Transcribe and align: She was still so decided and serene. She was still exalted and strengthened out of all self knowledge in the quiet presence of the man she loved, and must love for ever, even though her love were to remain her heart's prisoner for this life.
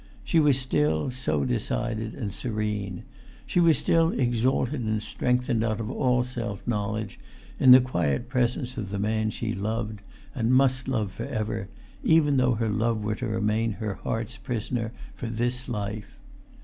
She 0.23 0.39
was 0.39 0.57
still 0.57 1.11
so 1.11 1.45
decided 1.45 2.15
and 2.15 2.33
serene. 2.33 3.03
She 3.45 3.59
was 3.59 3.77
still 3.77 4.09
exalted 4.11 4.81
and 4.81 4.99
strengthened 4.99 5.63
out 5.63 5.79
of 5.79 5.91
all 5.91 6.23
self 6.23 6.65
knowledge 6.67 7.19
in 7.59 7.69
the 7.69 7.81
quiet 7.81 8.27
presence 8.27 8.79
of 8.79 8.89
the 8.89 8.97
man 8.97 9.29
she 9.29 9.53
loved, 9.53 10.01
and 10.33 10.55
must 10.55 10.87
love 10.87 11.11
for 11.11 11.25
ever, 11.27 11.67
even 12.03 12.37
though 12.37 12.55
her 12.55 12.67
love 12.67 13.03
were 13.03 13.13
to 13.13 13.27
remain 13.27 13.73
her 13.73 13.93
heart's 13.93 14.37
prisoner 14.37 14.91
for 15.13 15.27
this 15.27 15.69
life. 15.69 16.17